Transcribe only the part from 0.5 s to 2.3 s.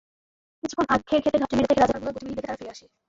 কিছুক্ষণ আখের খেতে ঘাপটি মেরে থেকে রাজাকারগুলোর